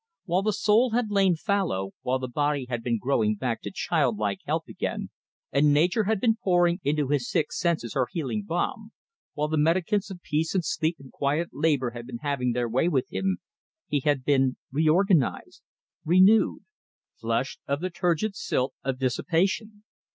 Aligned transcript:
While 0.25 0.41
the 0.41 0.51
soul 0.53 0.93
had 0.93 1.11
lain 1.11 1.35
fallow, 1.35 1.91
while 2.01 2.17
the 2.17 2.27
body 2.27 2.65
had 2.67 2.81
been 2.81 2.97
growing 2.97 3.35
back 3.35 3.61
to 3.61 3.71
childlike 3.71 4.39
health 4.47 4.63
again, 4.67 5.11
and 5.51 5.71
Nature 5.71 6.05
had 6.05 6.19
been 6.19 6.37
pouring 6.43 6.79
into 6.83 7.09
his 7.09 7.29
sick 7.29 7.51
senses 7.51 7.93
her 7.93 8.07
healing 8.09 8.41
balm; 8.43 8.93
while 9.35 9.47
the 9.47 9.59
medicaments 9.59 10.09
of 10.09 10.23
peace 10.23 10.55
and 10.55 10.65
sleep 10.65 10.95
and 10.97 11.11
quiet 11.11 11.49
labour 11.53 11.91
had 11.91 12.07
been 12.07 12.17
having 12.17 12.53
their 12.53 12.67
way 12.67 12.89
with 12.89 13.09
him, 13.13 13.37
he 13.85 13.99
had 13.99 14.25
been 14.25 14.57
reorganised, 14.71 15.61
renewed, 16.03 16.63
flushed 17.19 17.59
of 17.67 17.79
the 17.79 17.91
turgid 17.91 18.35
silt 18.35 18.73
of 18.83 18.97
dissipation. 18.97 19.83